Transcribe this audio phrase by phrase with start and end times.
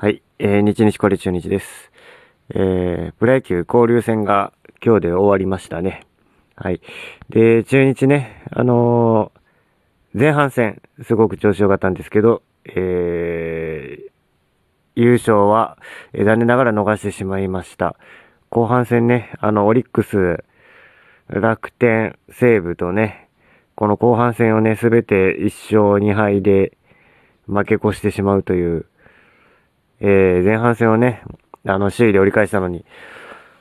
[0.00, 1.90] はい、えー、日日これ中日です。
[2.50, 6.06] えー、プロ野球交流戦が今日で終わりましたね。
[6.54, 6.80] はい。
[7.30, 14.10] で、中日ね、あのー、前半戦、すごく調子良かったんですけど、えー、
[14.94, 15.78] 優勝は、
[16.12, 17.96] えー、残念ながら逃してしまいました。
[18.50, 20.44] 後半戦ね、あの、オリックス、
[21.26, 23.28] 楽天、西武とね、
[23.74, 26.78] この後半戦をね、すべて1勝2敗で
[27.48, 28.86] 負け越してしまうという、
[30.00, 31.22] えー、前半戦をね、
[31.64, 32.84] あの、首位で折り返したのに、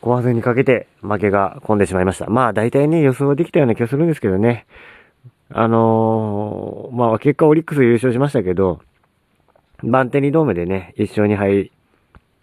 [0.00, 2.30] 後半戦にかけて負けが込んでしまいました。
[2.30, 4.66] まあ、大体ね、予想できたような気がするんですけどね。
[5.52, 8.80] あのー、まあ、結果オリックス優勝しましたけど、
[9.82, 11.72] バンテリドームでね、1勝2敗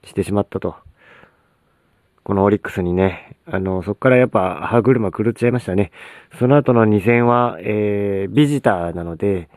[0.04, 0.76] してしまったと。
[2.24, 5.92] このオリックスにね、あの、そこからやっぱ歯車狂っちゃいましたね。
[6.38, 9.48] その後の2戦は、えー、ビジターなので、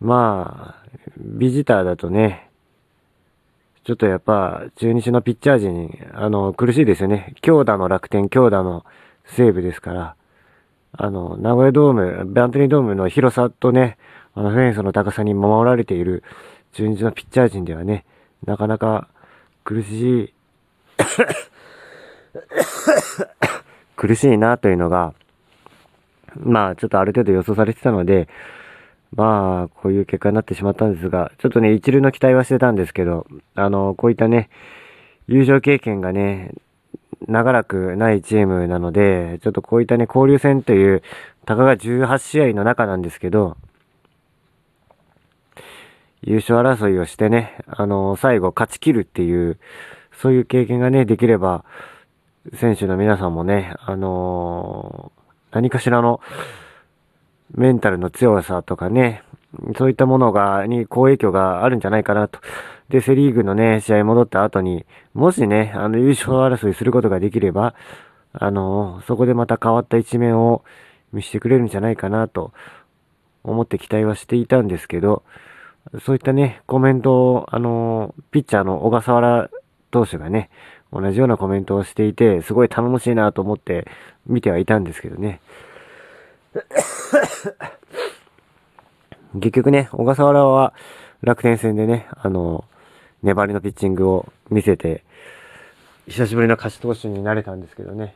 [0.00, 2.47] まあ、ビジターだとね、
[3.88, 7.34] ちょっとやっぱ、中日のピッチャー陣、あの、苦しいですよね。
[7.40, 8.84] 強打の楽天、強打の
[9.24, 10.14] 西武ですから、
[10.92, 13.96] あの、名古屋ドーム、バンテリードームの広さとね、
[14.34, 16.22] あの、フェンスの高さに守られている
[16.74, 18.04] 中日のピッチャー陣ではね、
[18.44, 19.08] なかなか
[19.64, 20.34] 苦しい
[23.96, 25.14] 苦しいなというのが、
[26.36, 28.28] まあ、ちょっとある程度予想されてたので、
[29.12, 34.50] まあ、こういう結果になってしまったんですが、ちょっとね、一流の期待はしてたんですけど、あの、こういったね、
[35.26, 36.54] 優勝経験がね、
[37.26, 41.02] 長らくないチームなので、ちょっとこういったね、交流戦という、
[41.46, 43.56] たかが18試合の中なんですけど、
[46.22, 49.58] 優勝争いをしてね、あの、最後勝ち切るっていう、
[50.12, 51.64] そういう経験がね、できれば、
[52.54, 55.12] 選手の皆さんもね、あの
[55.50, 56.20] 何かしらの、
[57.54, 59.22] メンタルの強さとかね、
[59.76, 62.40] そういったものが、に好影響があるんじゃないかなと。
[62.88, 67.74] で、セリーグのね、試合戻った後に、もしね、あの、優勝争いすることができれば、
[68.32, 70.64] あの、そこでまた変わった一面を
[71.12, 72.52] 見せてくれるんじゃないかなと
[73.42, 75.22] 思って期待はしていたんですけど、
[76.04, 79.50] そういったね、コメントを、あの、ピッチャーの小笠原
[79.90, 80.50] 投手がね、
[80.92, 83.86] 同じようなコメントをしていて、すごい頼もしいなと思って
[84.26, 85.40] 見てはいたんですけどね。
[89.34, 90.74] 結局ね、小笠原は
[91.22, 92.64] 楽天戦でね、あの、
[93.22, 95.04] 粘りのピッチングを見せて、
[96.06, 98.14] 久しぶりの勝ち投手になれたんですけどね。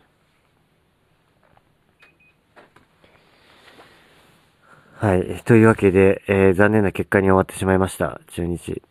[4.94, 5.42] はい。
[5.44, 8.20] というわけで、えー、残念な結果に終わってしまいました。
[8.28, 8.82] 中日。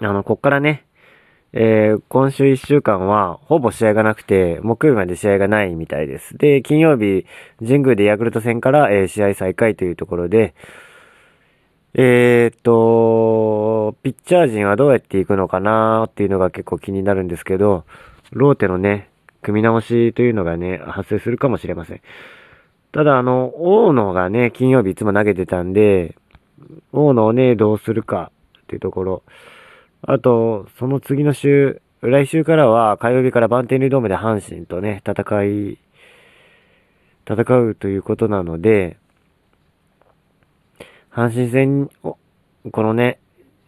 [0.00, 0.85] あの、こっからね、
[1.52, 6.36] えー、今週1週間はほぼ試合がなくて、木曜日まで試合がないみたいです。
[6.36, 7.24] で、金曜日、
[7.60, 10.54] 神宮でヤクルト戦から、えー、試合再開というところで、
[11.94, 17.84] えー、っと、ピッチャー陣はどうやっていくのかなっていうのが結構気になるんですけど、
[18.32, 19.08] ローテのね、
[19.40, 22.00] 組み直しというのがね、発生するかもしれません。
[22.92, 26.16] ただ、あの、大野がね、金曜日いつも投げてたんで、
[26.92, 29.22] 大野をね、どうするかっていうところ。
[30.08, 35.78] あと、その次の週、来週からは火曜日からバンテリンドームで阪神とね、戦い、
[37.28, 38.98] 戦うということなので、
[41.10, 42.18] 阪神戦を、
[42.70, 43.18] このね、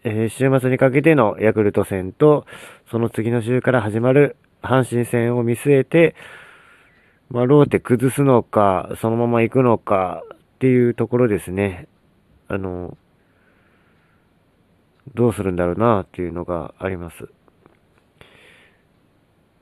[0.05, 2.45] えー、週末にかけてのヤクルト戦と、
[2.89, 6.15] その次の週から始まる阪神戦を見据えて、
[7.29, 10.23] まあ、ローテ崩すのか、そのまま行くのか
[10.55, 11.89] っていうところですね。
[12.47, 12.97] あの、
[15.19, 17.27] どうするんだろうなっていうのがあります。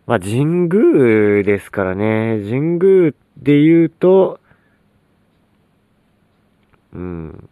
[0.05, 2.43] まあ、神宮ですからね。
[2.47, 4.39] 神宮で言うと、
[6.93, 7.49] うん。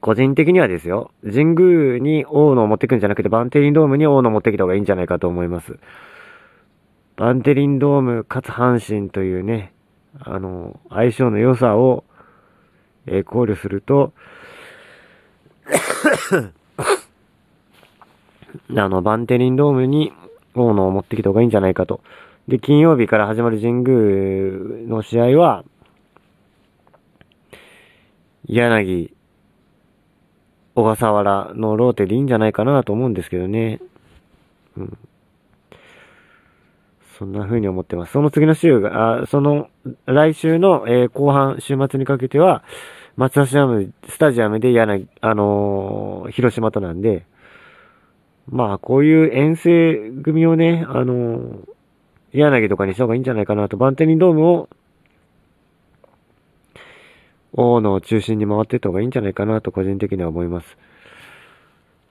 [0.00, 1.10] 個人的にはですよ。
[1.24, 5.80] 神宮に大野を持ってくんじゃなくて、バンテリンドームに大野を持ってきた方がいいんじゃないかと思います。
[7.16, 9.74] バンテリンドームかつ阪神というね、
[10.20, 12.04] あの、相性の良さを、
[13.06, 14.12] えー、考慮すると
[18.70, 20.12] あの、バンテリンドームに
[20.54, 22.00] 大野を持ってきた方がいいんじゃないかと。
[22.48, 25.64] で、金曜日から始まる神宮の試合は、
[28.46, 29.12] 柳、
[30.74, 33.80] 小笠原のローテでいいんじゃないかなと思うんですけどね。
[34.76, 34.98] うん。
[37.18, 38.12] そんな風に思ってます。
[38.12, 39.68] その次の週が、あその、
[40.04, 42.62] 来週の、えー、後半、週末にかけては、
[43.16, 47.24] 松橋ダム、スタジアムで柳、あのー、広島となんで、
[48.48, 51.60] まあ、こういう遠征組をね、あの、
[52.32, 54.68] 柳とかにした方がいいんじゃないかなと、バンテリンドームを、
[57.52, 60.76] 大野を中心に回ってった方がいいんじゃないかなと、個人的には思います。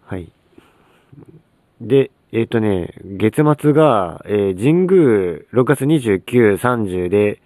[0.06, 0.32] はい。
[1.80, 7.42] で、えっ、ー、とね、月末が、えー、神宮6月29、30で、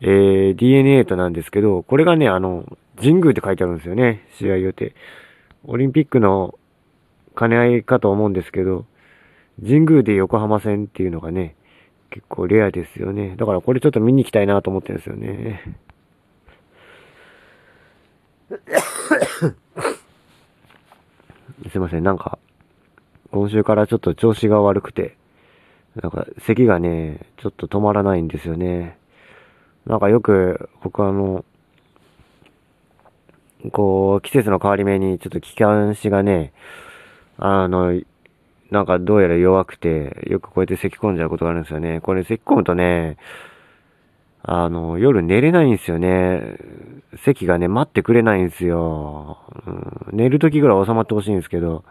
[0.00, 2.64] えー、DNA となんですけど、これがね、あの、
[2.96, 4.94] 神宮って書いてあるんですよね、試合予定。
[5.66, 6.58] オリンピックの
[7.38, 8.86] 兼ね合いかと思うんですけど、
[9.60, 11.56] 神宮で横浜戦っていうのがね、
[12.10, 13.36] 結構レアですよね。
[13.36, 15.76] だからこれちょっと見に行きたいなと思ってるんですよね。
[21.70, 22.38] すいません、なんか、
[23.30, 25.16] 今週からちょっと調子が悪くて、
[25.96, 28.98] なんか咳がね、ちょっと止まらないんですよね。
[29.86, 31.44] なんかよく僕あの、
[33.72, 36.52] こう、季節の変わり目にちょっと気管支がね、
[37.38, 38.00] あの、
[38.70, 42.00] なんかどうやら弱くて、よくこうやって咳込んじゃうことがあるんですよね。
[42.00, 43.16] これ咳込むとね、
[44.42, 46.56] あの、夜寝れないんですよね。
[47.24, 49.38] 席がね、待ってくれないんですよ。
[49.66, 51.84] うん、寝る時ぐらい収まってほしいんですけど、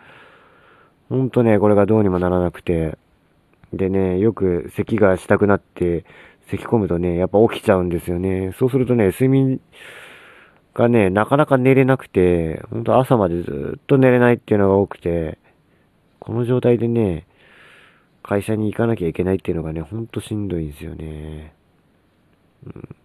[1.10, 2.98] ほんとね、これがどうにもならなくて。
[3.74, 6.06] でね、よく咳がしたくなって、
[6.48, 8.54] 咳込むとね、やっぱ起きちゃうんですよね。
[8.60, 9.60] そうするとね、睡眠
[10.74, 15.38] がね、なかなか寝れなくて、ほんと朝までずっと寝れないっていうのが多くて、
[16.20, 17.28] この状態でね、
[18.24, 21.54] 会社に行かなきゃいけないっていうのがね、ほんとしんどいんですよね。
[22.66, 22.96] うん、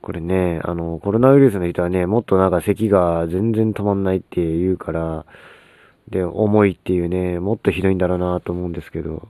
[0.00, 5.26] これね、あの、コロナウイルスの人はね、もっとなんか咳が全然止まんないって言うから、
[6.08, 9.28] で、重いっていうね、もっとひどいんだろうなと思うんですけど、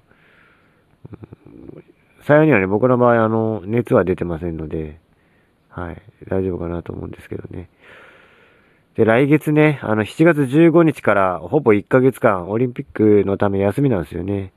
[1.11, 1.85] うん、
[2.23, 5.01] 幸いにはね、僕の場合、あの、熱は出てませんので、
[5.77, 7.69] はい、大丈夫かなと思うんですけどね。
[8.95, 14.53] で、来月ね、あの、7月15日からほぼ1ヶ月間、オリンピックのため休みなんですよね。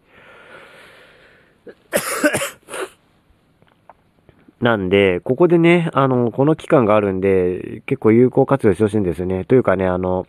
[4.62, 9.44] なんで、ここでね、あの、この期間があるんで、結構有効活用してほしいんですよね。
[9.44, 10.26] というかね、あの、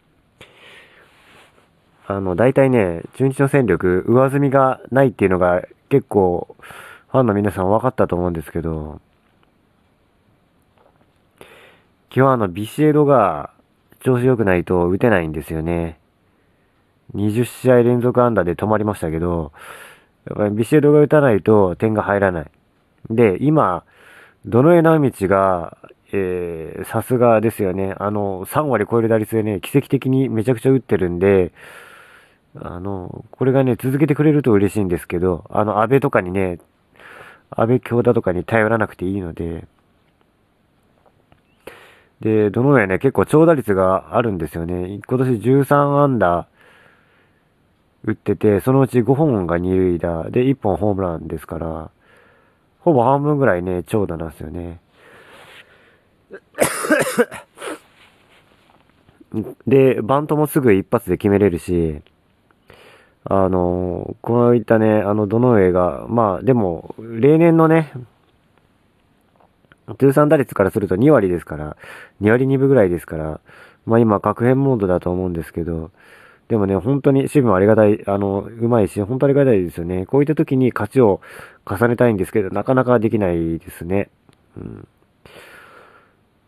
[2.09, 6.57] あの、大体ね、中日の戦力、上積みがないっていうのが結構、
[7.13, 9.01] ファンの皆さん分かったと思うんですけど、
[12.11, 13.51] 基本あの、ビシエドが
[14.01, 15.99] 調子良くないと打てないんですよね。
[17.15, 19.53] 20試合連続安打で止まりましたけど、
[20.27, 22.51] やっぱりビシエドが打たないと点が入らない。
[23.09, 23.85] で、今、
[24.45, 25.77] どの枝道が、
[26.13, 27.95] えー、さすがですよね。
[27.99, 31.53] あの、3割超える打率でね、奇跡的にめちゃくちゃ打ってるんで、
[32.57, 36.59] あの、これがね、続けてくれると嬉しいんですけど、あの、安倍とかにね、
[37.51, 39.67] 安倍京田とかに頼らなくていいので、
[42.21, 45.01] で、どの上ね、結構長打率があるんですよね。
[45.09, 46.49] 今年13安打
[48.05, 51.91] 打ってて、そのうち5本が二塁打で1本ホームランですから、
[52.81, 54.81] ほぼ半分ぐらいね、長打なんですよね。
[59.67, 62.03] で、バントもすぐ一発で決めれるし、
[63.25, 67.93] あの、こういったね、あの、どの上が、まあ、でも、例年のね、
[69.99, 71.77] 通算打率からすると2割ですから、
[72.21, 73.41] 2割2分ぐらいですから、
[73.87, 75.91] まあ今、確変モードだと思うんですけど、
[76.49, 80.05] でもね、本当に守備もありがたい、あの、うまいし、本当ありがたいですよね。
[80.07, 81.21] こういった時に勝ちを
[81.65, 84.11] 重ねたいんですけど、なかなかできないですね。
[84.57, 84.89] うん。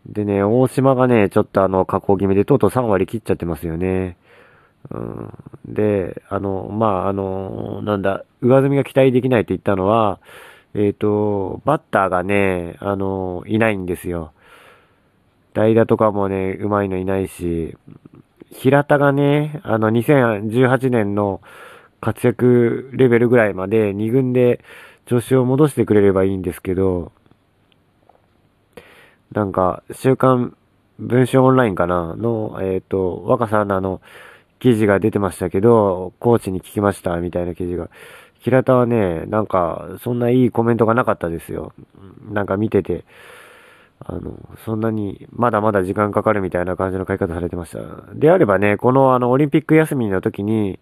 [0.05, 4.17] でね、大島がね、ちょっとあの、加工気味でとうとう3割切っちゃってますよね。
[4.91, 5.33] うん。
[5.65, 10.19] で、あの、まあ、あの、なんだ、上積みが期待できないって言ったのは、
[10.75, 14.33] えっ、ー、と、バッターがね、あの、いないんですよ。
[15.53, 17.77] 代打とかもね、うまいのいないし、
[18.51, 21.41] 平田がね、あの、2018年の
[22.01, 24.63] 活躍レベルぐらいまで2軍で
[25.05, 27.11] 調子を戻してくれればいいんですけど、
[29.31, 30.55] なんか、週刊
[30.99, 34.01] 文春オンラインかなの、えっ、ー、と、若さんのあの、
[34.59, 37.89] 記事が出てましたけど、コーチに聞きましたみたいな記事が。
[38.43, 41.71] 平田はね、なんか、そんないいコメントがなかったですよ。
[42.29, 43.05] なんか見てて。
[43.99, 47.79] あの、そんなに、まだまだ時間かかるみたいな感じの書き方されてました。
[48.13, 50.77] であればね、このあの、オリンピック休みの時に、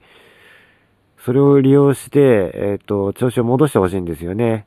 [1.23, 4.65] それを利用して、えっ、ー、と、調子を戻してほしいんですよね。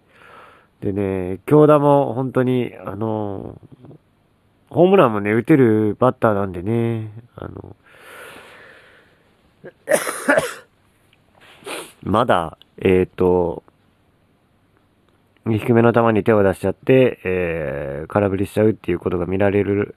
[0.81, 3.61] でね、京田も本当に、あの、
[4.71, 7.75] ホームランもね、打てるバッターなんでね、あの、
[12.05, 13.63] まだ、えっ、ー、と、
[15.47, 19.95] 低めの球に手を出しちゃって、えー、空振りしちゃうっていうことが見られる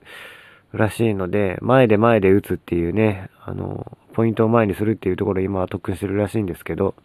[0.71, 6.95] らしいので、前で前で打つっていうね、あの、ポイントを前にするっていうところを今は特訓してるらしいんですけど、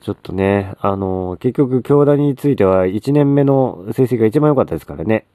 [0.00, 5.26] ちょっとね、あの、結局、京田については1年目の成績が一番良かったですからね。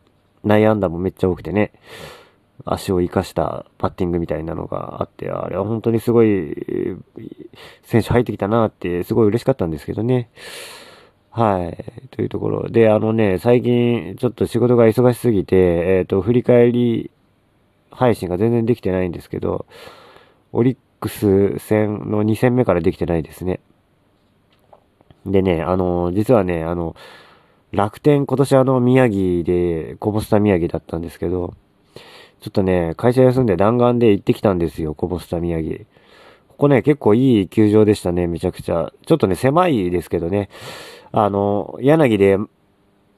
[0.43, 1.71] 内野安打もめっちゃ多くてね、
[2.65, 6.55] 足を生かしたパッティングみたいなのがあって、あれは本当にすごい、
[7.83, 10.29] 選手入ってきたなって、すごい嬉しかったんですけどね。
[11.31, 12.07] はい。
[12.11, 17.11] というところで、あのね、最近ちょっと仕事が忙しすぎて、えっ、ー、と、振り返り
[17.89, 19.65] 配信が全然できてないんですけど、
[20.51, 23.61] オリックス戦の2戦目からできてないですね。
[25.25, 26.95] でね、あの、実はね、あの、
[27.71, 31.53] 楽天今年あの宮城で、こぼした宮城だったんですけど、
[32.41, 35.77] ちょっとね、会社休んで弾丸で行ってきたんですよ、こぼした宮城。
[36.47, 38.91] ここね、結構いい球場でしたね、めちゃくちゃ。
[39.05, 40.49] ちょっとね、狭いですけどね。
[41.11, 42.39] あの、柳で、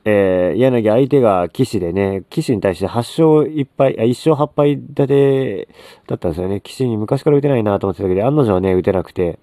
[0.05, 5.69] えー、柳相手が騎でね、騎士に対して8勝1敗、あ、1勝8敗立て
[6.07, 6.59] だったんですよね。
[6.59, 9.39] 騎士に昔から打てないなと思ってたけど、案の定ね、打てなくて。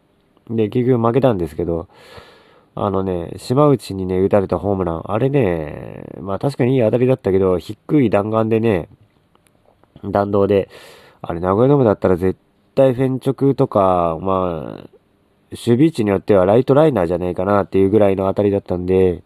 [0.50, 1.88] で、結局負けたんですけど、
[2.74, 5.02] あのね、島内にね、打たれたホームラン。
[5.10, 8.88] あれね、まあ確かにいい当たりだったけど、低い弾丸でね、
[10.04, 10.68] 弾道で、
[11.22, 12.38] あれ、名古屋ドームだったら絶
[12.74, 14.88] 対フェン直とか、まあ、
[15.50, 19.22] 守備位置によってはライトライナーじゃないかなっていうぐらいの当たりだったんで、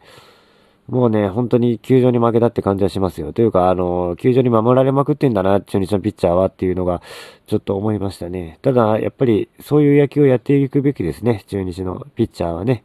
[0.87, 3.33] もうね、本当に球場に負けたって感じはしますよ。
[3.33, 7.01] というか、あの、球場に守られまくってんだな、中日のピッチャーはっていうのが、
[7.47, 8.59] ちょっと思いましたね。
[8.61, 12.85] ただ、やっぱり、そういう野球をやっていくべきですね、中日のピッチャーはね。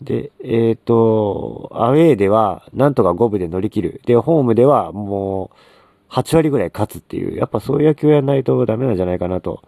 [0.00, 4.00] で、えっ、ー、と、アウェーでは、なんとか5分で乗り切る。
[4.04, 5.56] で、ホームでは、もう、
[6.12, 9.62] 8割ぐらい勝つっていう、やっぱそういう野球やらないとダメなんじゃないかなと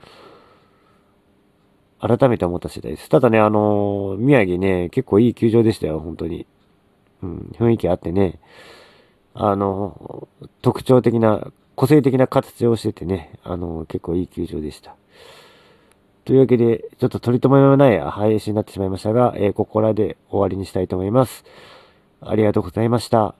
[2.07, 3.09] 改めて思った次第です。
[3.09, 6.47] ただね、あのー、宮城ね、結構いい球場でしたよ、本当に。
[7.23, 8.41] うん、雰囲気あってね、
[9.33, 14.97] あのー、特徴的な、個性的な形をしててね、あのー、結構いい球場でした。
[16.27, 21.45] というわけで、ちょっと取り留めのない配信になってしまいましたが、えここらで終わりにしたいと思います。
[22.21, 23.35] ありがとうございました。